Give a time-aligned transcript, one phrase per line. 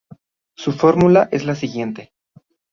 [0.57, 2.11] Su fórmula es la siguiente.